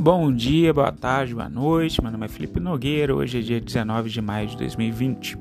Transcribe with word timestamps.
Bom 0.00 0.32
dia, 0.32 0.72
boa 0.72 0.90
tarde, 0.90 1.34
boa 1.34 1.50
noite. 1.50 2.00
Meu 2.00 2.10
nome 2.10 2.24
é 2.24 2.28
Felipe 2.30 2.58
Nogueira. 2.58 3.14
Hoje 3.14 3.38
é 3.38 3.42
dia 3.42 3.60
19 3.60 4.08
de 4.08 4.22
maio 4.22 4.48
de 4.48 4.56
2020. 4.56 5.34
O 5.34 5.40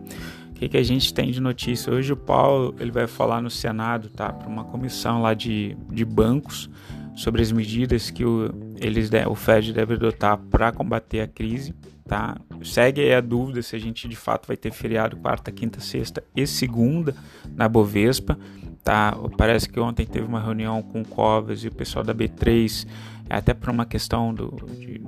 que, 0.55 0.67
que 0.67 0.75
a 0.75 0.83
gente 0.83 1.13
tem 1.13 1.31
de 1.31 1.39
notícia? 1.39 1.93
Hoje 1.93 2.11
o 2.11 2.17
Paulo 2.17 2.75
ele 2.77 2.91
vai 2.91 3.07
falar 3.07 3.41
no 3.41 3.49
Senado, 3.49 4.09
tá? 4.09 4.33
Para 4.33 4.49
uma 4.49 4.65
comissão 4.65 5.21
lá 5.21 5.33
de, 5.33 5.77
de 5.89 6.03
bancos 6.03 6.69
sobre 7.15 7.41
as 7.41 7.53
medidas 7.53 8.11
que 8.11 8.25
o, 8.25 8.53
eles, 8.81 9.09
o 9.29 9.33
Fed 9.33 9.71
deve 9.71 9.93
adotar 9.93 10.37
para 10.37 10.73
combater 10.73 11.21
a 11.21 11.27
crise, 11.27 11.73
tá? 12.05 12.35
Segue 12.61 12.99
aí 12.99 13.13
a 13.13 13.21
dúvida 13.21 13.61
se 13.61 13.77
a 13.77 13.79
gente 13.79 14.09
de 14.09 14.15
fato 14.17 14.45
vai 14.45 14.57
ter 14.57 14.73
feriado 14.73 15.15
quarta, 15.15 15.53
quinta, 15.53 15.79
sexta 15.79 16.21
e 16.35 16.45
segunda 16.45 17.15
na 17.55 17.69
Bovespa, 17.69 18.37
tá? 18.83 19.15
Parece 19.37 19.69
que 19.69 19.79
ontem 19.79 20.05
teve 20.05 20.27
uma 20.27 20.41
reunião 20.41 20.81
com 20.81 20.99
o 20.99 21.05
Covas 21.05 21.63
e 21.63 21.69
o 21.69 21.71
pessoal 21.71 22.03
da 22.03 22.13
B3 22.13 22.85
até 23.29 23.53
por 23.53 23.69
uma 23.69 23.85
questão 23.85 24.33
do, 24.33 24.55
de, 24.77 25.01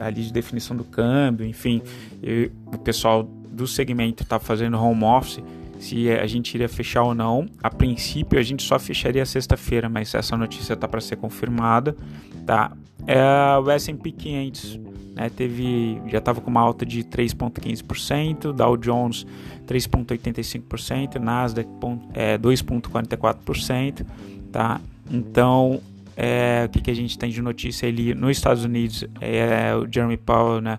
ali 0.00 0.22
de 0.22 0.32
definição 0.32 0.76
do 0.76 0.84
câmbio, 0.84 1.46
enfim, 1.46 1.82
eu, 2.22 2.50
o 2.66 2.78
pessoal 2.78 3.22
do 3.22 3.66
segmento 3.66 4.22
está 4.22 4.38
fazendo 4.38 4.78
home 4.78 5.04
office, 5.04 5.42
se 5.78 6.10
a 6.10 6.26
gente 6.26 6.54
iria 6.54 6.68
fechar 6.68 7.02
ou 7.02 7.14
não. 7.14 7.46
A 7.62 7.70
princípio 7.70 8.38
a 8.38 8.42
gente 8.42 8.62
só 8.62 8.78
fecharia 8.78 9.24
sexta-feira, 9.26 9.88
mas 9.88 10.14
essa 10.14 10.36
notícia 10.36 10.74
está 10.74 10.88
para 10.88 11.00
ser 11.00 11.16
confirmada, 11.16 11.96
tá? 12.46 12.72
É, 13.06 13.58
o 13.58 13.70
S&P 13.70 14.12
500 14.12 14.80
né, 15.14 15.28
teve, 15.28 16.00
já 16.06 16.18
estava 16.18 16.40
com 16.40 16.50
uma 16.50 16.60
alta 16.60 16.86
de 16.86 17.04
3,15%, 17.04 18.52
Dow 18.52 18.76
Jones 18.76 19.26
3,85%, 19.66 21.16
Nasdaq 21.16 21.68
é, 22.12 22.38
2,44%, 22.38 24.06
tá? 24.50 24.80
Então 25.10 25.80
é, 26.16 26.64
o 26.66 26.68
que, 26.68 26.80
que, 26.80 26.90
a 26.90 26.94
gente 26.94 27.18
tem 27.18 27.30
de 27.30 27.42
notícia 27.42 27.88
ali 27.88 28.14
nos 28.14 28.36
Estados 28.36 28.64
Unidos 28.64 29.04
é 29.20 29.74
o 29.74 29.90
Jeremy 29.90 30.16
Powell 30.16 30.60
né, 30.60 30.78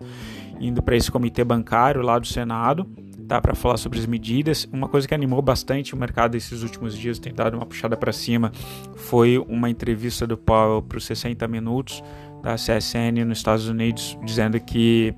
indo 0.60 0.82
para 0.82 0.96
esse 0.96 1.12
comitê 1.12 1.44
bancário 1.44 2.02
lá 2.02 2.18
do 2.18 2.28
Senado 2.28 2.88
tá, 3.28 3.42
para 3.42 3.56
falar 3.56 3.78
sobre 3.78 4.00
as 4.00 4.06
medidas. 4.06 4.68
Uma 4.72 4.88
coisa 4.88 5.08
que 5.08 5.14
animou 5.14 5.42
bastante 5.42 5.94
o 5.94 5.98
mercado 5.98 6.36
esses 6.36 6.64
últimos 6.64 6.98
dias, 6.98 7.20
tem 7.20 7.34
dado 7.34 7.56
uma 7.56 7.66
puxada 7.66 7.98
para 7.98 8.14
cima, 8.14 8.52
foi 8.96 9.38
uma 9.38 9.70
entrevista 9.70 10.26
do 10.26 10.38
Powell 10.38 10.82
para 10.82 10.98
os 10.98 11.06
60 11.06 11.48
Minutos 11.48 12.04
da 12.42 12.56
CSN 12.56 13.26
nos 13.26 13.40
Estados 13.40 13.68
Unidos, 13.68 14.18
dizendo 14.24 14.60
que 14.60 15.14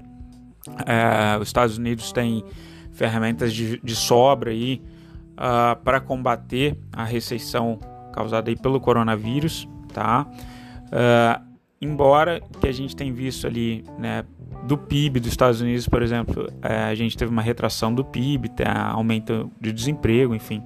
é, 0.85 1.37
os 1.39 1.49
Estados 1.49 1.77
Unidos 1.77 2.11
têm 2.11 2.43
ferramentas 2.93 3.53
de, 3.53 3.79
de 3.83 3.95
sobra 3.95 4.52
aí 4.52 4.81
uh, 5.33 5.75
para 5.83 5.99
combater 5.99 6.77
a 6.91 7.03
recessão 7.03 7.79
causada 8.13 8.49
aí 8.49 8.55
pelo 8.55 8.79
coronavírus 8.79 9.67
tá? 9.97 10.27
Uh, 10.85 11.43
embora 11.81 12.39
que 12.61 12.67
a 12.67 12.71
gente 12.71 12.95
tenha 12.95 13.11
visto 13.11 13.47
ali, 13.47 13.83
né, 13.97 14.23
do 14.67 14.77
PIB 14.77 15.19
dos 15.19 15.29
Estados 15.29 15.59
Unidos, 15.59 15.89
por 15.89 16.03
exemplo, 16.03 16.47
é, 16.61 16.83
a 16.83 16.93
gente 16.93 17.17
teve 17.17 17.31
uma 17.31 17.41
retração 17.41 17.91
do 17.93 18.05
PIB, 18.05 18.49
tá, 18.49 18.91
aumento 18.91 19.51
de 19.59 19.73
desemprego, 19.73 20.35
enfim. 20.35 20.61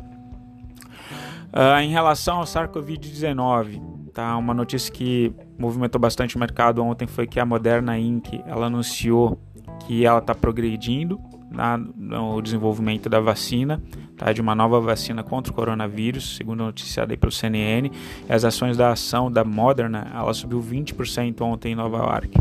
Uh, 1.53 1.79
em 1.81 1.89
relação 1.89 2.39
ao 2.39 2.43
SARS-CoV-19, 2.43 3.81
tá, 4.13 4.35
uma 4.35 4.53
notícia 4.53 4.91
que 4.91 5.33
movimentou 5.57 5.99
bastante 5.99 6.35
o 6.35 6.39
mercado 6.39 6.83
ontem 6.83 7.07
foi 7.07 7.25
que 7.25 7.39
a 7.39 7.45
Moderna 7.45 7.97
Inc. 7.97 8.41
ela 8.45 8.65
anunciou 8.65 9.39
que 9.85 10.05
ela 10.05 10.19
está 10.19 10.35
progredindo 10.35 11.17
na, 11.52 11.77
no 11.77 12.41
desenvolvimento 12.41 13.09
da 13.09 13.19
vacina, 13.19 13.81
tá, 14.17 14.31
de 14.31 14.41
uma 14.41 14.55
nova 14.55 14.80
vacina 14.80 15.21
contra 15.21 15.52
o 15.52 15.55
coronavírus, 15.55 16.38
segundo 16.38 16.63
noticiado 16.63 17.11
aí 17.11 17.17
pelo 17.17 17.31
CNN. 17.31 17.91
As 18.30 18.45
ações 18.45 18.77
da 18.77 18.91
ação 18.91 19.31
da 19.31 19.43
Moderna, 19.43 20.08
ela 20.13 20.33
subiu 20.33 20.61
20% 20.61 21.41
ontem 21.41 21.73
em 21.73 21.75
Nova 21.75 21.97
York. 21.97 22.39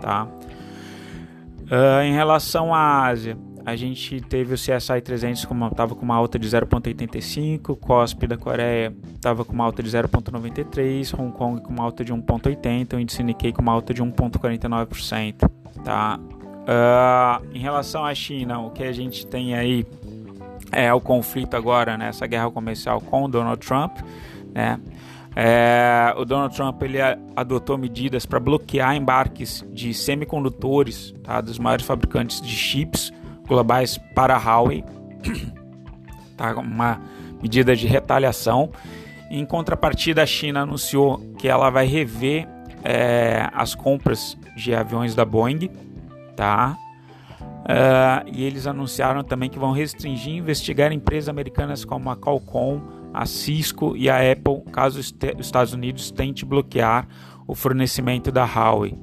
Tá? 0.00 0.28
Uh, 1.64 2.02
em 2.04 2.12
relação 2.12 2.74
à 2.74 3.06
Ásia, 3.06 3.38
a 3.64 3.76
gente 3.76 4.20
teve 4.22 4.54
o 4.54 4.56
CSI 4.56 5.00
300 5.02 5.44
como 5.44 5.66
estava 5.66 5.94
com 5.94 6.02
uma 6.02 6.16
alta 6.16 6.38
de 6.38 6.48
0,85, 6.48 7.76
COSP 7.76 8.26
da 8.26 8.36
Coreia 8.36 8.94
estava 9.14 9.44
com 9.44 9.52
uma 9.52 9.64
alta 9.64 9.82
de 9.82 9.90
0,93, 9.90 11.18
Hong 11.18 11.32
Kong 11.32 11.62
com 11.62 11.72
uma 11.72 11.84
alta 11.84 12.04
de 12.04 12.12
1,80, 12.12 12.96
o 12.96 13.00
índice 13.00 13.22
Nikkei 13.22 13.52
com 13.52 13.62
uma 13.62 13.72
alta 13.72 13.94
de 13.94 14.02
1,49%, 14.02 15.48
tá? 15.84 16.18
Uh, 16.70 17.44
em 17.52 17.58
relação 17.58 18.04
à 18.04 18.14
China, 18.14 18.60
o 18.60 18.70
que 18.70 18.84
a 18.84 18.92
gente 18.92 19.26
tem 19.26 19.56
aí 19.56 19.84
é 20.70 20.94
o 20.94 21.00
conflito 21.00 21.56
agora, 21.56 21.98
né, 21.98 22.10
essa 22.10 22.28
guerra 22.28 22.48
comercial 22.48 23.00
com 23.00 23.24
o 23.24 23.28
Donald 23.28 23.66
Trump, 23.66 23.98
né? 24.54 24.78
É, 25.34 26.12
o 26.16 26.24
Donald 26.24 26.54
Trump 26.54 26.80
ele 26.82 26.98
adotou 27.36 27.78
medidas 27.78 28.26
para 28.26 28.40
bloquear 28.40 28.96
embarques 28.96 29.64
de 29.72 29.94
semicondutores 29.94 31.14
tá, 31.22 31.40
dos 31.40 31.56
maiores 31.56 31.86
fabricantes 31.86 32.40
de 32.40 32.48
chips 32.48 33.12
globais 33.46 33.96
para 34.14 34.34
a 34.34 34.38
Huawei, 34.38 34.84
tá, 36.36 36.52
uma 36.54 37.00
medida 37.42 37.74
de 37.74 37.86
retaliação. 37.86 38.70
Em 39.28 39.44
contrapartida, 39.44 40.22
a 40.22 40.26
China 40.26 40.62
anunciou 40.62 41.18
que 41.38 41.48
ela 41.48 41.68
vai 41.70 41.86
rever 41.86 42.48
é, 42.84 43.48
as 43.52 43.74
compras 43.74 44.36
de 44.56 44.74
aviões 44.74 45.14
da 45.14 45.24
Boeing 45.24 45.68
tá? 46.40 46.78
Uh, 47.38 48.30
e 48.32 48.42
eles 48.42 48.66
anunciaram 48.66 49.22
também 49.22 49.50
que 49.50 49.58
vão 49.58 49.72
restringir 49.72 50.32
e 50.32 50.38
investigar 50.38 50.90
empresas 50.90 51.28
americanas 51.28 51.84
como 51.84 52.08
a 52.08 52.16
Qualcomm, 52.16 52.80
a 53.12 53.26
Cisco 53.26 53.94
e 53.94 54.08
a 54.08 54.16
Apple, 54.32 54.62
caso 54.72 54.98
os 54.98 55.14
Estados 55.38 55.74
Unidos 55.74 56.10
tente 56.10 56.46
bloquear 56.46 57.06
o 57.46 57.54
fornecimento 57.54 58.32
da 58.32 58.44
Huawei. 58.44 58.98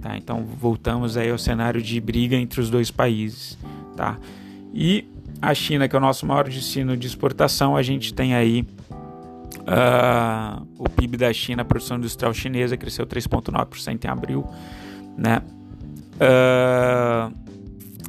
Tá? 0.00 0.16
Então 0.16 0.44
voltamos 0.44 1.16
aí 1.16 1.30
ao 1.30 1.38
cenário 1.38 1.82
de 1.82 2.00
briga 2.00 2.36
entre 2.36 2.60
os 2.60 2.70
dois 2.70 2.92
países. 2.92 3.58
Tá? 3.96 4.16
E 4.72 5.04
a 5.42 5.52
China, 5.54 5.88
que 5.88 5.96
é 5.96 5.98
o 5.98 6.02
nosso 6.02 6.24
maior 6.26 6.48
destino 6.48 6.96
de 6.96 7.08
exportação, 7.08 7.76
a 7.76 7.82
gente 7.82 8.14
tem 8.14 8.36
aí 8.36 8.64
uh, 9.50 10.64
o 10.78 10.88
PIB 10.88 11.16
da 11.16 11.32
China, 11.32 11.62
a 11.62 11.64
produção 11.64 11.96
industrial 11.96 12.32
chinesa 12.32 12.76
cresceu 12.76 13.04
3,9% 13.04 14.04
em 14.04 14.08
abril, 14.08 14.46
né? 15.16 15.42
Uh, 16.18 17.32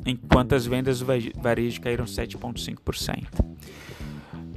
enquanto 0.05 0.55
as 0.55 0.65
vendas 0.65 0.99
do 0.99 1.05
varejo 1.35 1.81
caíram 1.81 2.05
7,5%. 2.05 3.27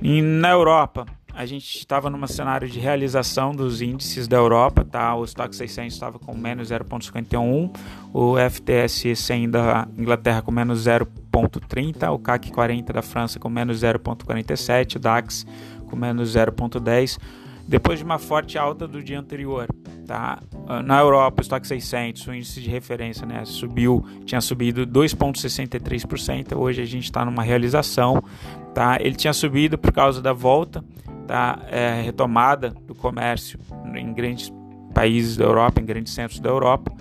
E 0.01 0.21
na 0.21 0.51
Europa, 0.51 1.07
a 1.35 1.47
gente 1.47 1.79
estava 1.79 2.11
num 2.11 2.27
cenário 2.27 2.69
de 2.69 2.79
realização 2.79 3.53
dos 3.53 3.81
índices 3.81 4.29
da 4.29 4.37
Europa, 4.37 4.85
tá? 4.85 5.15
O 5.15 5.25
Stock 5.25 5.55
600 5.55 5.93
estava 5.93 6.19
com 6.19 6.37
menos 6.37 6.71
0,51, 6.71 7.75
o 8.13 8.35
FTSE 8.37 9.17
100 9.17 9.51
da 9.51 9.89
Inglaterra 9.97 10.43
com 10.43 10.51
menos 10.51 10.85
0,30, 10.85 12.11
o 12.13 12.19
CAC 12.19 12.51
40 12.51 12.93
da 12.93 13.03
França 13.03 13.39
com 13.39 13.49
menos 13.49 13.81
0,47, 13.81 14.97
o 14.97 14.99
DAX 14.99 15.47
com 15.89 15.97
menos 15.97 16.35
0,10, 16.35 17.19
depois 17.73 17.99
de 17.99 18.05
uma 18.05 18.19
forte 18.19 18.59
alta 18.59 18.87
do 18.87 19.03
dia 19.03 19.19
anterior. 19.19 19.67
Tá? 20.07 20.43
Ah, 20.69 20.83
na 20.83 21.01
Europa, 21.01 21.41
o 21.41 21.43
estoque 21.43 21.67
600, 21.67 22.27
o 22.27 22.35
índice 22.35 22.61
de 22.61 22.69
referência, 22.69 23.25
né, 23.25 23.47
subiu, 23.47 24.05
tinha 24.27 24.43
subido 24.43 24.87
2,63%. 24.87 26.55
Hoje 26.55 26.83
a 26.83 26.85
gente 26.85 27.05
está 27.05 27.25
numa 27.25 27.43
realização. 27.43 28.23
Tá? 28.75 28.99
Ele 29.01 29.15
tinha 29.15 29.33
subido 29.33 29.79
por 29.79 29.91
causa 29.91 30.21
da 30.21 30.35
volta, 30.35 30.85
tá? 31.27 31.61
É, 31.71 32.03
retomada 32.03 32.69
do 32.87 32.95
comércio 32.95 33.59
em 33.95 34.13
grandes 34.13 34.53
países 34.93 35.39
da 35.39 35.45
Europa, 35.45 35.81
em 35.81 35.87
grandes 35.87 36.13
centros 36.13 36.41
da 36.41 36.51
Europa. 36.51 36.93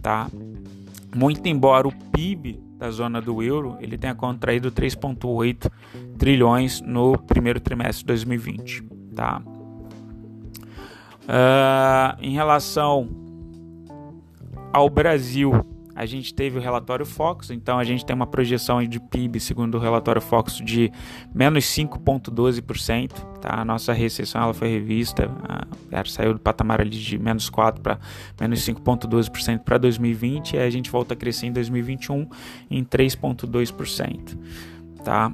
Tá? 0.00 0.28
Muito 1.16 1.44
embora 1.48 1.88
o 1.88 1.92
PIB 2.12 2.60
da 2.78 2.92
zona 2.92 3.20
do 3.20 3.42
euro 3.42 3.76
ele 3.80 3.98
tenha 3.98 4.14
contraído 4.14 4.70
3,8 4.70 5.68
trilhões 6.16 6.80
no 6.80 7.18
primeiro 7.18 7.58
trimestre 7.58 8.02
de 8.02 8.06
2020. 8.06 8.84
Tá? 9.12 9.42
Uh, 11.26 12.16
em 12.20 12.32
relação 12.32 13.08
ao 14.72 14.88
Brasil, 14.88 15.52
a 15.96 16.04
gente 16.04 16.34
teve 16.34 16.58
o 16.58 16.60
relatório 16.60 17.06
Fox, 17.06 17.50
então 17.50 17.78
a 17.78 17.84
gente 17.84 18.04
tem 18.04 18.14
uma 18.14 18.26
projeção 18.26 18.84
de 18.84 19.00
PIB, 19.00 19.40
segundo 19.40 19.76
o 19.76 19.80
relatório 19.80 20.20
Fox, 20.20 20.58
de 20.58 20.92
menos 21.34 21.64
5,12%. 21.64 23.12
Tá? 23.40 23.60
A 23.60 23.64
nossa 23.64 23.94
recessão 23.94 24.42
ela 24.42 24.52
foi 24.52 24.68
revista, 24.68 25.30
ela 25.90 26.04
saiu 26.04 26.34
do 26.34 26.38
patamar 26.38 26.82
ali 26.82 26.90
de 26.90 27.18
menos 27.18 27.50
4% 27.50 27.80
para 27.80 27.98
menos 28.38 28.60
5,12% 28.60 29.60
para 29.60 29.78
2020, 29.78 30.52
e 30.52 30.58
a 30.58 30.68
gente 30.68 30.90
volta 30.90 31.14
a 31.14 31.16
crescer 31.16 31.46
em 31.46 31.52
2021 31.52 32.28
em 32.70 32.84
3,2%. 32.84 34.38
Tá? 35.02 35.32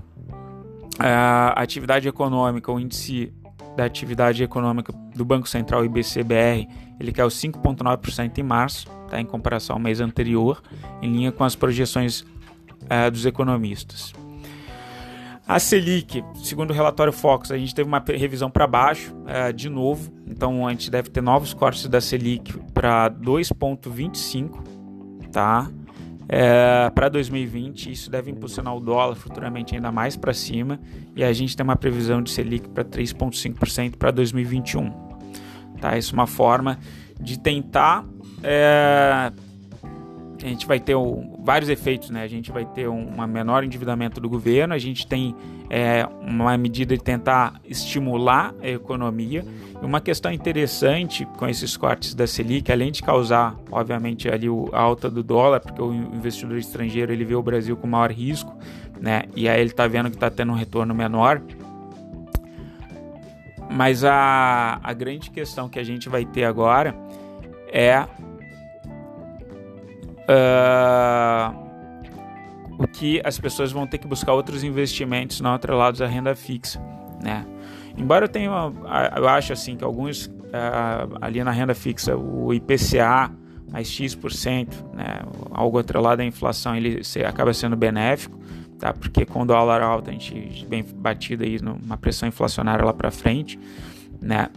A 1.00 1.60
atividade 1.60 2.06
econômica, 2.06 2.70
o 2.70 2.78
índice 2.78 3.32
da 3.76 3.84
atividade 3.84 4.42
econômica 4.42 4.92
do 5.14 5.24
Banco 5.24 5.48
Central 5.48 5.84
IBCBR, 5.84 6.68
ele 7.00 7.12
caiu 7.12 7.28
5,9% 7.28 8.38
em 8.38 8.42
março, 8.42 8.86
tá, 9.08 9.20
em 9.20 9.24
comparação 9.24 9.76
ao 9.76 9.80
mês 9.80 10.00
anterior, 10.00 10.62
em 11.00 11.10
linha 11.10 11.32
com 11.32 11.44
as 11.44 11.56
projeções 11.56 12.20
uh, 12.20 13.10
dos 13.10 13.26
economistas. 13.26 14.12
A 15.46 15.58
Selic, 15.58 16.24
segundo 16.36 16.70
o 16.70 16.72
relatório 16.72 17.12
Focus, 17.12 17.50
a 17.50 17.58
gente 17.58 17.74
teve 17.74 17.88
uma 17.88 18.02
revisão 18.06 18.48
para 18.48 18.66
baixo 18.66 19.12
é, 19.26 19.52
de 19.52 19.68
novo, 19.68 20.12
então 20.26 20.66
a 20.66 20.70
gente 20.70 20.88
deve 20.90 21.10
ter 21.10 21.20
novos 21.20 21.52
cortes 21.52 21.86
da 21.88 22.00
Selic 22.00 22.56
para 22.72 23.10
2,25, 23.10 24.62
tá? 25.32 25.68
É, 26.34 26.88
para 26.94 27.10
2020, 27.10 27.92
isso 27.92 28.10
deve 28.10 28.30
impulsionar 28.30 28.74
o 28.74 28.80
dólar 28.80 29.14
futuramente 29.16 29.74
ainda 29.74 29.92
mais 29.92 30.16
para 30.16 30.32
cima 30.32 30.80
e 31.14 31.22
a 31.22 31.30
gente 31.30 31.54
tem 31.54 31.62
uma 31.62 31.76
previsão 31.76 32.22
de 32.22 32.30
Selic 32.30 32.70
para 32.70 32.82
3,5% 32.82 33.96
para 33.96 34.10
2021. 34.10 34.90
Tá? 35.78 35.98
Isso 35.98 36.12
é 36.12 36.14
uma 36.14 36.26
forma 36.26 36.78
de 37.20 37.38
tentar 37.38 38.06
é, 38.42 39.30
a 40.44 40.48
gente 40.48 40.66
vai 40.66 40.80
ter 40.80 40.94
um, 40.94 41.36
vários 41.38 41.70
efeitos, 41.70 42.10
né? 42.10 42.22
A 42.22 42.28
gente 42.28 42.50
vai 42.50 42.64
ter 42.64 42.88
um 42.88 43.26
menor 43.26 43.64
endividamento 43.64 44.20
do 44.20 44.28
governo, 44.28 44.74
a 44.74 44.78
gente 44.78 45.06
tem 45.06 45.34
é, 45.70 46.06
uma 46.20 46.56
medida 46.58 46.96
de 46.96 47.02
tentar 47.02 47.60
estimular 47.64 48.54
a 48.60 48.68
economia. 48.68 49.44
E 49.80 49.84
uma 49.84 50.00
questão 50.00 50.32
interessante 50.32 51.24
com 51.38 51.48
esses 51.48 51.76
cortes 51.76 52.14
da 52.14 52.26
Selic, 52.26 52.70
além 52.70 52.90
de 52.90 53.02
causar, 53.02 53.56
obviamente, 53.70 54.28
ali 54.28 54.48
a 54.72 54.80
alta 54.80 55.08
do 55.08 55.22
dólar, 55.22 55.60
porque 55.60 55.80
o 55.80 55.92
investidor 55.92 56.58
estrangeiro 56.58 57.12
ele 57.12 57.24
vê 57.24 57.34
o 57.34 57.42
Brasil 57.42 57.76
com 57.76 57.86
maior 57.86 58.10
risco, 58.10 58.52
né? 59.00 59.24
E 59.36 59.48
aí 59.48 59.60
ele 59.60 59.70
está 59.70 59.86
vendo 59.86 60.10
que 60.10 60.16
está 60.16 60.30
tendo 60.30 60.52
um 60.52 60.56
retorno 60.56 60.94
menor. 60.94 61.40
Mas 63.70 64.04
a, 64.04 64.80
a 64.82 64.92
grande 64.92 65.30
questão 65.30 65.68
que 65.68 65.78
a 65.78 65.84
gente 65.84 66.08
vai 66.08 66.24
ter 66.24 66.44
agora 66.44 66.94
é 67.72 68.06
uh, 70.32 71.54
o 72.78 72.86
que 72.86 73.20
as 73.24 73.38
pessoas 73.38 73.70
vão 73.72 73.86
ter 73.86 73.98
que 73.98 74.06
buscar 74.06 74.32
outros 74.32 74.64
investimentos 74.64 75.40
não 75.40 75.54
atrelados 75.54 76.00
à 76.00 76.06
renda 76.06 76.34
fixa, 76.34 76.80
né? 77.22 77.46
Embora 77.96 78.24
eu 78.24 78.28
tenha, 78.28 78.50
eu 79.16 79.28
acho 79.28 79.52
assim 79.52 79.76
que 79.76 79.84
alguns 79.84 80.26
uh, 80.26 81.18
ali 81.20 81.44
na 81.44 81.50
renda 81.50 81.74
fixa 81.74 82.16
o 82.16 82.52
IPCA 82.54 83.30
mais 83.72 83.88
X%, 83.88 84.68
né, 84.92 85.20
algo 85.50 85.78
atrelado 85.78 86.20
à 86.20 86.24
inflação, 86.24 86.76
ele 86.76 87.00
acaba 87.26 87.54
sendo 87.54 87.74
benéfico, 87.74 88.38
tá? 88.78 88.92
Porque 88.92 89.24
com 89.24 89.42
o 89.42 89.46
dólar 89.46 89.80
alto 89.80 90.10
a 90.10 90.12
gente 90.12 90.66
bem 90.66 90.84
batido 90.96 91.42
aí 91.42 91.58
numa 91.60 91.96
pressão 91.96 92.28
inflacionária 92.28 92.84
lá 92.84 92.92
para 92.92 93.10
frente, 93.10 93.58
né? 94.20 94.50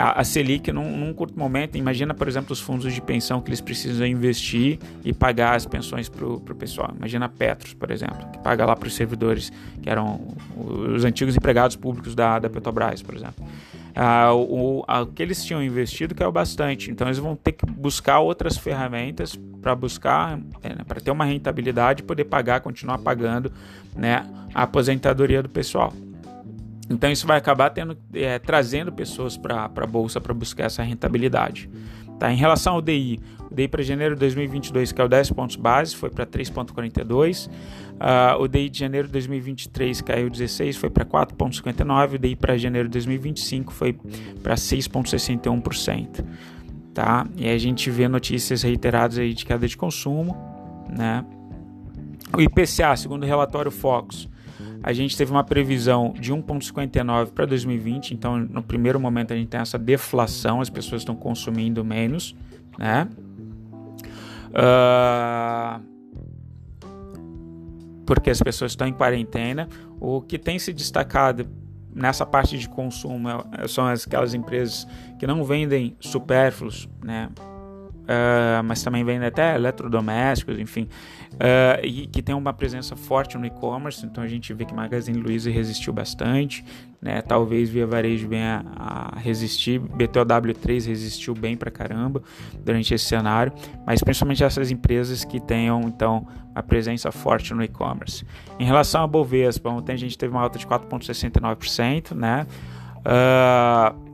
A, 0.00 0.24
Selic 0.24 0.72
num, 0.72 0.96
num, 0.96 1.12
curto 1.12 1.38
momento, 1.38 1.76
imagina, 1.76 2.14
por 2.14 2.26
exemplo, 2.26 2.52
os 2.52 2.60
fundos 2.60 2.92
de 2.92 3.00
pensão 3.00 3.40
que 3.40 3.48
eles 3.50 3.60
precisam 3.60 4.06
investir 4.06 4.78
e 5.04 5.12
pagar 5.12 5.54
as 5.54 5.66
pensões 5.66 6.08
para 6.08 6.26
o 6.26 6.40
pessoal. 6.40 6.92
Imagina 6.96 7.26
a 7.26 7.28
Petros, 7.28 7.74
por 7.74 7.90
exemplo, 7.90 8.28
que 8.32 8.38
paga 8.38 8.64
lá 8.64 8.74
para 8.74 8.86
os 8.86 8.94
servidores, 8.94 9.52
que 9.82 9.90
eram 9.90 10.34
os 10.56 11.04
antigos 11.04 11.36
empregados 11.36 11.76
públicos 11.76 12.14
da, 12.14 12.38
da 12.38 12.48
Petrobras, 12.48 13.02
por 13.02 13.14
exemplo. 13.14 13.44
Ah, 13.94 14.32
o, 14.32 14.80
o 14.80 15.06
que 15.06 15.22
eles 15.22 15.44
tinham 15.44 15.62
investido 15.62 16.14
caiu 16.14 16.30
bastante, 16.30 16.90
então 16.90 17.06
eles 17.06 17.18
vão 17.18 17.34
ter 17.34 17.52
que 17.52 17.66
buscar 17.66 18.20
outras 18.20 18.56
ferramentas 18.56 19.36
para 19.60 19.74
buscar, 19.74 20.38
é, 20.62 20.70
né, 20.70 20.84
para 20.86 21.00
ter 21.00 21.10
uma 21.10 21.24
rentabilidade 21.24 22.02
e 22.02 22.06
poder 22.06 22.24
pagar, 22.24 22.60
continuar 22.60 22.98
pagando 22.98 23.52
né, 23.94 24.24
a 24.54 24.62
aposentadoria 24.62 25.42
do 25.42 25.48
pessoal. 25.48 25.92
Então 26.90 27.10
isso 27.10 27.24
vai 27.24 27.38
acabar 27.38 27.70
tendo, 27.70 27.96
é, 28.12 28.38
trazendo 28.40 28.92
pessoas 28.92 29.36
para 29.36 29.64
a 29.64 29.86
bolsa 29.86 30.20
para 30.20 30.34
buscar 30.34 30.64
essa 30.64 30.82
rentabilidade. 30.82 31.70
Tá? 32.18 32.30
Em 32.32 32.36
relação 32.36 32.74
ao 32.74 32.82
DI, 32.82 33.20
o 33.50 33.54
DI 33.54 33.68
para 33.68 33.82
janeiro 33.82 34.14
de 34.14 34.20
2022 34.20 34.92
caiu 34.92 35.08
10 35.08 35.30
pontos 35.30 35.56
base, 35.56 35.94
foi 35.96 36.10
para 36.10 36.26
3,42. 36.26 37.46
Uh, 37.46 38.42
o 38.42 38.48
DI 38.48 38.68
de 38.68 38.78
janeiro 38.78 39.06
de 39.06 39.12
2023 39.12 40.00
caiu 40.02 40.28
16, 40.28 40.76
foi 40.76 40.90
para 40.90 41.04
4,59. 41.04 42.14
O 42.14 42.18
DI 42.18 42.36
para 42.36 42.58
janeiro 42.58 42.88
de 42.88 42.92
2025 42.92 43.72
foi 43.72 43.96
para 44.42 44.56
6,61%. 44.56 46.24
Tá? 46.92 47.24
E 47.36 47.48
a 47.48 47.56
gente 47.56 47.88
vê 47.88 48.08
notícias 48.08 48.62
reiteradas 48.62 49.16
aí 49.16 49.32
de 49.32 49.46
queda 49.46 49.66
de 49.66 49.76
consumo. 49.76 50.36
Né? 50.90 51.24
O 52.36 52.40
IPCA, 52.40 52.96
segundo 52.96 53.22
o 53.22 53.26
relatório 53.26 53.70
Focus, 53.70 54.28
a 54.82 54.92
gente 54.92 55.16
teve 55.16 55.30
uma 55.30 55.44
previsão 55.44 56.14
de 56.18 56.32
1,59 56.32 57.32
para 57.32 57.46
2020, 57.46 58.12
então 58.12 58.38
no 58.38 58.62
primeiro 58.62 58.98
momento 58.98 59.32
a 59.32 59.36
gente 59.36 59.48
tem 59.48 59.60
essa 59.60 59.78
deflação, 59.78 60.60
as 60.60 60.70
pessoas 60.70 61.02
estão 61.02 61.14
consumindo 61.14 61.84
menos, 61.84 62.34
né? 62.78 63.08
Uh, 64.50 65.80
porque 68.06 68.30
as 68.30 68.42
pessoas 68.42 68.72
estão 68.72 68.88
em 68.88 68.92
quarentena. 68.92 69.68
O 70.00 70.20
que 70.20 70.38
tem 70.38 70.58
se 70.58 70.72
destacado 70.72 71.46
nessa 71.94 72.24
parte 72.26 72.58
de 72.58 72.68
consumo 72.68 73.28
é, 73.28 73.68
são 73.68 73.86
aquelas 73.86 74.34
empresas 74.34 74.86
que 75.18 75.26
não 75.26 75.44
vendem 75.44 75.96
supérfluos, 76.00 76.88
né? 77.04 77.28
Uh, 78.10 78.60
mas 78.64 78.82
também 78.82 79.04
vendem 79.04 79.28
até 79.28 79.54
eletrodomésticos, 79.54 80.58
enfim, 80.58 80.88
uh, 81.34 81.84
e 81.84 82.08
que 82.08 82.20
tem 82.20 82.34
uma 82.34 82.52
presença 82.52 82.96
forte 82.96 83.38
no 83.38 83.46
e-commerce. 83.46 84.04
Então 84.04 84.24
a 84.24 84.26
gente 84.26 84.52
vê 84.52 84.64
que 84.64 84.74
Magazine 84.74 85.16
Luiza 85.16 85.48
resistiu 85.48 85.92
bastante, 85.92 86.64
né? 87.00 87.22
Talvez 87.22 87.70
Via 87.70 87.86
Varejo 87.86 88.26
venha 88.26 88.64
a 88.74 89.16
resistir, 89.16 89.78
BTOW3 89.78 90.88
resistiu 90.88 91.34
bem 91.34 91.56
pra 91.56 91.70
caramba 91.70 92.20
durante 92.64 92.92
esse 92.92 93.04
cenário, 93.04 93.52
mas 93.86 94.02
principalmente 94.02 94.42
essas 94.42 94.72
empresas 94.72 95.24
que 95.24 95.38
tenham 95.38 95.82
então 95.82 96.26
uma 96.50 96.64
presença 96.64 97.12
forte 97.12 97.54
no 97.54 97.62
e-commerce. 97.62 98.26
Em 98.58 98.64
relação 98.64 99.04
a 99.04 99.06
Bovespa, 99.06 99.70
ontem 99.70 99.92
a 99.92 99.96
gente 99.96 100.18
teve 100.18 100.32
uma 100.32 100.42
alta 100.42 100.58
de 100.58 100.66
4,69%, 100.66 102.12
né? 102.12 102.44
Uh, 103.06 104.09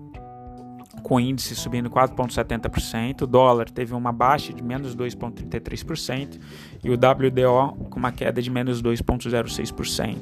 com 1.06 1.20
índice 1.20 1.55
subindo 1.55 1.88
4,70%, 1.88 3.23
o 3.23 3.26
dólar 3.29 3.70
teve 3.70 3.94
uma 3.94 4.11
baixa 4.11 4.53
de 4.53 4.61
menos 4.61 4.97
2,33% 4.97 6.41
e 6.82 6.91
o 6.91 6.94
WDO 6.94 7.85
com 7.88 7.97
uma 8.00 8.11
queda 8.11 8.43
de 8.43 8.50
menos 8.50 8.82
2,06%. 8.82 10.19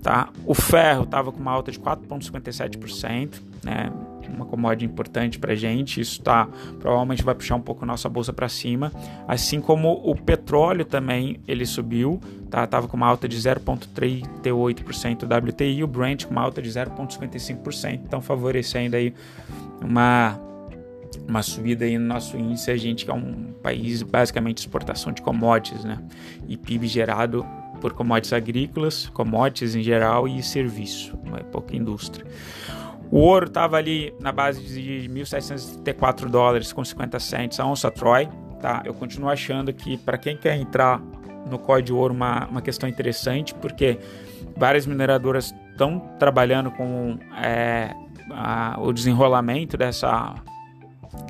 Tá? 0.00 0.28
O 0.46 0.54
ferro 0.54 1.02
estava 1.02 1.32
com 1.32 1.40
uma 1.40 1.50
alta 1.50 1.72
de 1.72 1.80
4,57%, 1.80 3.42
né? 3.64 3.90
Uma 4.28 4.44
commodity 4.44 4.84
importante 4.84 5.38
para 5.38 5.52
a 5.52 5.56
gente. 5.56 6.00
Isso 6.00 6.20
tá, 6.22 6.48
provavelmente 6.78 7.22
vai 7.22 7.34
puxar 7.34 7.56
um 7.56 7.60
pouco 7.60 7.84
nossa 7.86 8.08
bolsa 8.08 8.32
para 8.32 8.48
cima. 8.48 8.92
Assim 9.26 9.60
como 9.60 10.00
o 10.04 10.14
petróleo 10.14 10.84
também 10.84 11.40
ele 11.46 11.66
subiu, 11.66 12.20
tá? 12.50 12.66
Tava 12.66 12.88
com 12.88 12.96
uma 12.96 13.06
alta 13.06 13.28
de 13.28 13.36
0,38% 13.36 15.24
WTI 15.24 15.82
o 15.82 15.86
Brent 15.86 16.24
com 16.24 16.32
uma 16.32 16.42
alta 16.42 16.60
de 16.62 16.70
0,55%. 16.70 18.00
Então 18.04 18.20
favorecendo 18.20 18.96
aí 18.96 19.14
uma 19.82 20.38
uma 21.26 21.42
subida 21.42 21.84
aí 21.84 21.98
no 21.98 22.06
nosso 22.06 22.36
índice, 22.36 22.70
a 22.70 22.76
gente 22.76 23.04
que 23.04 23.10
é 23.10 23.14
um 23.14 23.52
país 23.62 24.02
basicamente 24.02 24.58
exportação 24.58 25.12
de 25.12 25.22
commodities, 25.22 25.84
né? 25.84 25.98
E 26.46 26.56
PIB 26.56 26.86
gerado 26.86 27.46
por 27.80 27.92
commodities 27.92 28.32
agrícolas, 28.32 29.08
commodities 29.08 29.74
em 29.74 29.82
geral 29.82 30.26
e 30.26 30.42
serviço, 30.42 31.18
é 31.36 31.42
pouca 31.42 31.76
indústria. 31.76 32.26
O 33.10 33.18
ouro 33.18 33.46
estava 33.46 33.76
ali 33.76 34.14
na 34.20 34.30
base 34.32 34.62
de 34.62 35.08
1.734 35.08 36.28
dólares 36.28 36.72
com 36.72 36.84
50 36.84 37.18
cents 37.18 37.58
a 37.58 37.66
onça 37.66 37.90
Troy, 37.90 38.28
tá? 38.60 38.82
Eu 38.84 38.92
continuo 38.92 39.30
achando 39.30 39.72
que 39.72 39.96
para 39.96 40.18
quem 40.18 40.36
quer 40.36 40.56
entrar 40.56 41.00
no 41.48 41.58
código 41.58 41.98
ouro 41.98 42.12
uma, 42.12 42.46
uma 42.46 42.60
questão 42.60 42.88
interessante, 42.88 43.54
porque 43.54 43.98
várias 44.56 44.86
mineradoras 44.86 45.54
estão 45.70 46.00
trabalhando 46.18 46.70
com 46.70 47.18
é, 47.42 47.94
a, 48.30 48.76
o 48.78 48.92
desenrolamento 48.92 49.76
dessa 49.76 50.34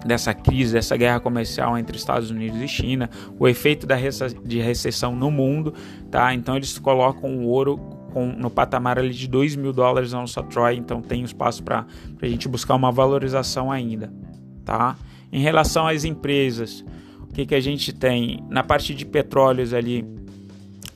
dessa 0.05 0.35
crise, 0.35 0.73
dessa 0.73 0.97
guerra 0.97 1.21
comercial 1.21 1.79
entre 1.79 1.97
Estados 1.97 2.31
Unidos 2.31 2.61
e 2.61 2.69
China, 2.69 3.09
o 3.39 3.47
efeito 3.47 3.87
da 3.87 3.97
de 4.45 4.61
recessão 4.61 5.15
no 5.15 5.31
mundo, 5.31 5.73
tá? 6.11 6.35
Então 6.35 6.57
eles 6.57 6.79
colocam 6.79 7.39
o 7.39 7.47
ouro 7.47 7.98
com, 8.13 8.27
no 8.27 8.51
patamar 8.51 8.99
ali 8.99 9.11
de 9.11 9.29
2 9.29 9.57
mil 9.57 9.73
dólares 9.73 10.15
a 10.15 10.21
onça 10.21 10.43
Troy, 10.43 10.77
então 10.77 11.01
tem 11.01 11.23
espaço 11.23 11.63
para 11.63 11.87
a 12.21 12.27
gente 12.27 12.49
buscar 12.49 12.75
uma 12.75 12.91
valorização 12.91 13.71
ainda, 13.71 14.13
tá? 14.65 14.97
Em 15.33 15.41
relação 15.41 15.87
às 15.87 16.05
empresas, 16.05 16.85
o 17.23 17.33
que, 17.33 17.47
que 17.47 17.55
a 17.55 17.61
gente 17.61 17.93
tem? 17.93 18.43
Na 18.49 18.63
parte 18.63 18.95
de 18.95 19.05
petróleos 19.05 19.75
ali, 19.75 20.05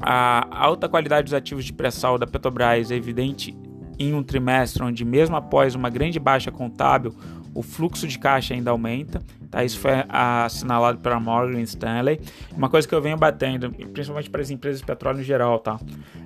a 0.00 0.64
alta 0.64 0.88
qualidade 0.88 1.24
dos 1.24 1.34
ativos 1.34 1.64
de 1.64 1.72
pré-sal 1.72 2.18
da 2.18 2.26
Petrobras 2.26 2.90
é 2.90 2.96
evidente 2.96 3.54
em 3.98 4.14
um 4.14 4.22
trimestre 4.22 4.82
onde, 4.82 5.04
mesmo 5.04 5.36
após 5.36 5.74
uma 5.74 5.90
grande 5.90 6.18
baixa 6.18 6.50
contábil, 6.50 7.14
o 7.54 7.62
fluxo 7.62 8.06
de 8.06 8.18
caixa 8.18 8.54
ainda 8.54 8.70
aumenta. 8.70 9.22
Tá? 9.50 9.64
Isso 9.64 9.78
foi 9.78 9.92
assinalado 10.08 10.98
pela 10.98 11.20
Morgan 11.20 11.60
Stanley. 11.60 12.20
Uma 12.56 12.68
coisa 12.68 12.86
que 12.88 12.94
eu 12.94 13.02
venho 13.02 13.16
batendo, 13.16 13.70
principalmente 13.70 14.30
para 14.30 14.40
as 14.40 14.50
empresas 14.50 14.80
de 14.80 14.86
petróleo 14.86 15.20
em 15.20 15.24
geral, 15.24 15.58
tá? 15.58 15.78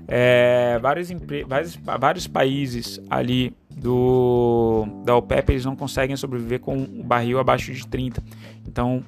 É, 0.06 0.78
vários, 0.80 1.08
vários, 1.46 1.76
vários 1.76 2.26
países 2.26 3.00
ali 3.10 3.52
do, 3.70 4.86
da 5.04 5.14
OPEP 5.16 5.52
eles 5.52 5.64
não 5.64 5.76
conseguem 5.76 6.16
sobreviver 6.16 6.60
com 6.60 6.82
o 6.82 7.02
barril 7.02 7.38
abaixo 7.38 7.72
de 7.72 7.86
30. 7.86 8.22
Então, 8.66 9.04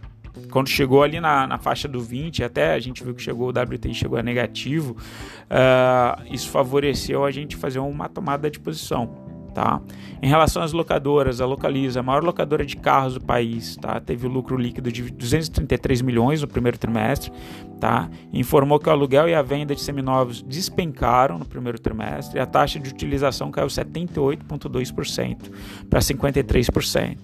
quando 0.51 0.69
chegou 0.69 1.03
ali 1.03 1.21
na, 1.21 1.47
na, 1.47 1.59
faixa 1.59 1.89
do 1.89 2.01
20, 2.01 2.45
até 2.45 2.75
a 2.75 2.79
gente 2.79 3.03
viu 3.03 3.15
que 3.15 3.23
chegou 3.23 3.49
o 3.49 3.51
WTI 3.51 3.95
chegou 3.95 4.19
a 4.19 4.23
negativo, 4.23 4.97
uh, 4.97 6.23
isso 6.33 6.49
favoreceu 6.49 7.25
a 7.25 7.31
gente 7.31 7.57
fazer 7.57 7.79
uma 7.79 8.09
tomada 8.09 8.51
de 8.51 8.61
posição. 8.61 9.28
Tá? 9.59 9.81
Em 10.23 10.29
relação 10.29 10.63
às 10.63 10.73
locadoras, 10.73 11.41
a 11.41 11.47
Localiza, 11.47 11.99
a 11.99 12.03
maior 12.03 12.23
locadora 12.23 12.65
de 12.65 12.77
carros 12.77 13.15
do 13.15 13.21
país, 13.21 13.75
tá? 13.75 13.99
teve 13.99 14.29
lucro 14.29 14.57
líquido 14.57 14.93
de 14.93 15.11
233 15.11 16.01
milhões 16.01 16.41
no 16.41 16.47
primeiro 16.47 16.79
trimestre, 16.79 17.33
tá? 17.81 18.09
informou 18.33 18.79
que 18.79 18.89
o 18.89 18.93
aluguel 18.93 19.29
e 19.29 19.35
a 19.35 19.43
venda 19.43 19.75
de 19.75 19.81
seminovos 19.81 20.43
despencaram 20.43 21.41
no 21.41 21.45
primeiro 21.45 21.77
trimestre 21.77 22.39
e 22.39 22.41
a 22.41 22.47
taxa 22.47 22.79
de 22.79 22.89
utilização 22.89 23.51
caiu 23.51 23.67
78,2% 23.67 25.51
para 25.91 25.99
53%. 25.99 27.19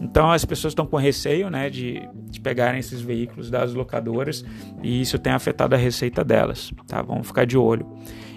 Então 0.00 0.30
as 0.30 0.44
pessoas 0.44 0.70
estão 0.70 0.86
com 0.86 0.96
receio 0.96 1.50
né, 1.50 1.68
de, 1.68 2.08
de 2.30 2.40
pegarem 2.40 2.78
esses 2.78 3.00
veículos 3.00 3.50
das 3.50 3.74
locadoras 3.74 4.44
e 4.84 5.00
isso 5.00 5.18
tem 5.18 5.32
afetado 5.32 5.74
a 5.74 5.78
receita 5.78 6.22
delas. 6.22 6.72
Tá? 6.86 7.02
Vamos 7.02 7.26
ficar 7.26 7.44
de 7.44 7.58
olho. 7.58 7.84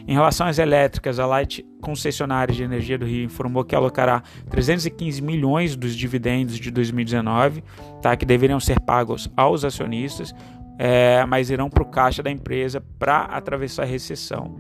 Em 0.08 0.14
relação 0.14 0.46
às 0.46 0.60
elétricas, 0.60 1.18
a 1.18 1.26
Light 1.26 1.66
Concessionária 1.82 2.54
de 2.54 2.64
Energia 2.64 2.98
do 2.98 3.06
Rio 3.06 3.24
informou 3.24 3.64
que 3.64 3.76
alocará 3.76 4.22
315 4.50 5.22
milhões 5.22 5.76
dos 5.76 5.96
dividendos 5.96 6.58
de 6.58 6.70
2019, 6.70 7.64
tá, 8.02 8.16
que 8.16 8.26
deveriam 8.26 8.60
ser 8.60 8.80
pagos 8.82 9.32
aos 9.36 9.66
acionistas, 9.66 10.34
é, 10.78 11.26
mas 11.26 11.50
irão 11.50 11.70
para 11.70 11.82
o 11.82 11.86
caixa 11.86 12.22
da 12.22 12.30
empresa 12.30 12.84
para 13.00 13.22
atravessar 13.24 13.84
a 13.84 13.86
recessão. 13.86 14.58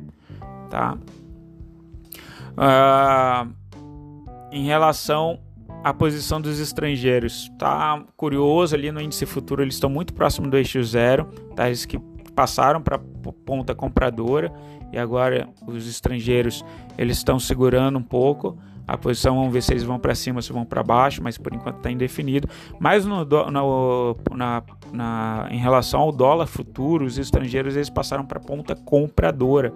Tá? 0.70 0.98
Uh, 2.56 3.54
em 4.52 4.66
relação 4.66 5.40
à 5.84 5.94
posição 5.94 6.42
dos 6.42 6.60
estrangeiros, 6.60 7.52
tá 7.60 8.04
curioso 8.18 8.74
ali 8.74 8.92
no 8.92 9.00
índice 9.00 9.26
futuro, 9.26 9.62
eles 9.62 9.76
estão 9.76 9.90
muito 9.90 10.14
próximo 10.14 10.50
do 10.50 10.58
eixo 10.58 10.82
zero, 10.84 11.26
tá? 11.56 11.68
Eles 11.68 11.86
que 11.86 12.00
passaram 12.34 12.82
para 12.82 12.96
a 12.96 13.00
ponta 13.46 13.76
compradora 13.76 14.52
e 14.96 14.98
agora 14.98 15.50
os 15.68 15.88
estrangeiros 15.88 16.64
eles 16.98 17.18
estão 17.18 17.38
segurando 17.38 18.00
um 18.00 18.04
pouco 18.04 18.58
a 18.88 18.98
posição, 18.98 19.36
vamos 19.36 19.52
ver 19.52 19.64
se 19.64 19.74
eles 19.74 19.84
vão 19.84 20.00
para 20.00 20.14
cima 20.14 20.42
se 20.42 20.54
vão 20.54 20.64
para 20.64 20.84
baixo, 20.84 21.22
mas 21.22 21.38
por 21.38 21.54
enquanto 21.54 21.78
está 21.78 21.92
indefinido. 21.92 22.48
Mas 22.80 23.06
no, 23.06 23.26
no, 23.26 24.16
na, 24.32 24.64
na, 24.94 25.48
em 25.50 25.58
relação 25.58 26.02
ao 26.02 26.12
dólar 26.12 26.46
futuro, 26.46 27.06
os 27.06 27.18
estrangeiros 27.18 27.76
eles 27.76 27.90
passaram 27.90 28.26
para 28.26 28.40
ponta 28.40 28.76
compradora, 28.76 29.74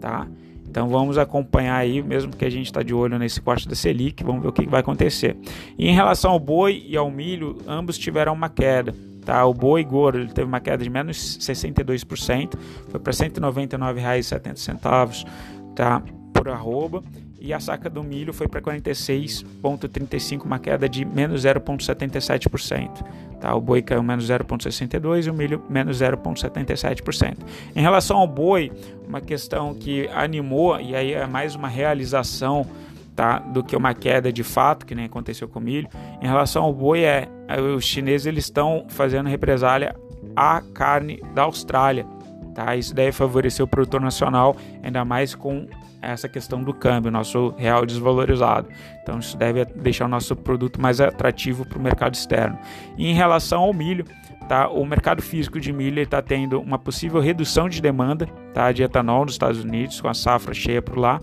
tá? 0.00 0.26
Então 0.68 0.88
vamos 0.88 1.18
acompanhar 1.18 1.76
aí, 1.76 2.02
mesmo 2.02 2.36
que 2.36 2.44
a 2.44 2.50
gente 2.50 2.66
está 2.66 2.82
de 2.82 2.94
olho 2.94 3.18
nesse 3.18 3.40
corte 3.40 3.68
da 3.68 3.74
Selic, 3.74 4.22
vamos 4.22 4.42
ver 4.42 4.48
o 4.48 4.52
que 4.52 4.66
vai 4.66 4.80
acontecer. 4.80 5.36
E 5.76 5.88
em 5.88 5.92
relação 5.92 6.30
ao 6.30 6.38
boi 6.38 6.84
e 6.86 6.96
ao 6.96 7.10
milho, 7.10 7.58
ambos 7.66 7.98
tiveram 7.98 8.32
uma 8.32 8.48
queda. 8.48 8.94
Tá? 9.26 9.44
O 9.44 9.52
boi 9.52 9.84
gordo 9.84 10.20
ele 10.20 10.32
teve 10.32 10.46
uma 10.46 10.60
queda 10.60 10.84
de 10.84 10.88
menos 10.88 11.36
62%, 11.38 12.54
foi 12.88 13.00
para 13.00 13.12
R$ 13.12 13.18
199,70 13.18 15.26
tá? 15.74 16.00
por 16.32 16.48
arroba. 16.48 17.02
E 17.38 17.52
a 17.52 17.60
saca 17.60 17.90
do 17.90 18.02
milho 18.02 18.32
foi 18.32 18.48
para 18.48 18.62
46,35, 18.62 20.44
uma 20.44 20.58
queda 20.58 20.88
de 20.88 21.04
menos 21.04 21.42
0,77%. 21.42 23.04
Tá? 23.40 23.54
O 23.54 23.60
boi 23.60 23.82
caiu 23.82 24.02
menos 24.02 24.28
0,62% 24.28 25.26
e 25.26 25.30
o 25.30 25.34
milho 25.34 25.62
menos 25.68 26.00
0,77%. 26.00 27.36
Em 27.74 27.80
relação 27.80 28.18
ao 28.18 28.26
boi, 28.26 28.72
uma 29.06 29.20
questão 29.20 29.74
que 29.74 30.08
animou, 30.08 30.80
e 30.80 30.94
aí 30.94 31.12
é 31.12 31.26
mais 31.26 31.54
uma 31.54 31.68
realização 31.68 32.66
tá? 33.14 33.38
do 33.38 33.62
que 33.62 33.76
uma 33.76 33.92
queda 33.92 34.32
de 34.32 34.42
fato, 34.42 34.86
que 34.86 34.94
nem 34.94 35.04
aconteceu 35.04 35.46
com 35.48 35.58
o 35.58 35.62
milho. 35.62 35.88
Em 36.22 36.26
relação 36.26 36.64
ao 36.64 36.72
boi, 36.72 37.04
é, 37.04 37.28
os 37.76 37.84
chineses 37.84 38.26
eles 38.26 38.44
estão 38.44 38.84
fazendo 38.88 39.28
represália 39.28 39.94
à 40.34 40.60
carne 40.74 41.20
da 41.34 41.42
Austrália. 41.42 42.06
Tá? 42.54 42.74
Isso 42.74 42.94
deve 42.94 43.12
favorecer 43.12 43.64
o 43.64 43.68
produtor 43.68 44.00
nacional, 44.00 44.56
ainda 44.82 45.04
mais 45.04 45.34
com 45.34 45.66
essa 46.00 46.28
questão 46.28 46.62
do 46.62 46.72
câmbio, 46.72 47.10
nosso 47.10 47.54
real 47.56 47.84
desvalorizado. 47.84 48.68
Então 49.02 49.18
isso 49.18 49.36
deve 49.36 49.64
deixar 49.64 50.06
o 50.06 50.08
nosso 50.08 50.34
produto 50.36 50.80
mais 50.80 51.00
atrativo 51.00 51.66
para 51.66 51.78
o 51.78 51.82
mercado 51.82 52.14
externo. 52.14 52.58
E 52.96 53.06
em 53.06 53.14
relação 53.14 53.62
ao 53.62 53.72
milho, 53.72 54.04
tá? 54.48 54.68
O 54.68 54.84
mercado 54.84 55.20
físico 55.22 55.60
de 55.60 55.72
milho 55.72 56.00
está 56.00 56.22
tendo 56.22 56.60
uma 56.60 56.78
possível 56.78 57.20
redução 57.20 57.68
de 57.68 57.80
demanda, 57.80 58.26
tá? 58.54 58.72
De 58.72 58.82
etanol 58.82 59.24
nos 59.24 59.34
Estados 59.34 59.62
Unidos, 59.62 60.00
com 60.00 60.08
a 60.08 60.14
safra 60.14 60.54
cheia 60.54 60.80
por 60.80 60.96
lá. 60.96 61.20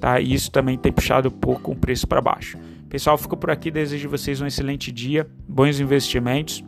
Tá? 0.00 0.18
E 0.18 0.32
isso 0.32 0.50
também 0.50 0.78
tem 0.78 0.90
puxado 0.90 1.28
um 1.28 1.32
pouco 1.32 1.72
o 1.72 1.76
preço 1.76 2.08
para 2.08 2.22
baixo. 2.22 2.56
Pessoal, 2.90 3.16
fico 3.16 3.36
por 3.36 3.50
aqui. 3.50 3.70
Desejo 3.70 4.10
vocês 4.10 4.40
um 4.40 4.46
excelente 4.46 4.90
dia, 4.92 5.26
bons 5.48 5.78
investimentos. 5.80 6.62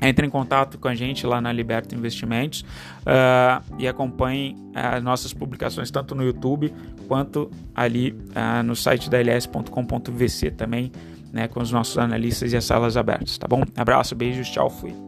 Entre 0.00 0.24
em 0.24 0.30
contato 0.30 0.78
com 0.78 0.86
a 0.86 0.94
gente 0.94 1.26
lá 1.26 1.40
na 1.40 1.50
Liberta 1.50 1.92
Investimentos 1.92 2.60
uh, 2.60 3.64
e 3.80 3.88
acompanhem 3.88 4.56
as 4.72 5.02
nossas 5.02 5.32
publicações 5.32 5.90
tanto 5.90 6.14
no 6.14 6.22
YouTube 6.22 6.72
quanto 7.08 7.50
ali 7.74 8.12
uh, 8.12 8.62
no 8.62 8.76
site 8.76 9.10
da 9.10 9.18
ls.com.vc 9.20 10.52
também, 10.52 10.92
né, 11.32 11.48
com 11.48 11.60
os 11.60 11.72
nossos 11.72 11.98
analistas 11.98 12.52
e 12.52 12.56
as 12.56 12.64
salas 12.64 12.96
abertas, 12.96 13.36
tá 13.38 13.48
bom? 13.48 13.64
Abraço, 13.76 14.14
beijos, 14.14 14.48
tchau, 14.48 14.70
fui. 14.70 15.07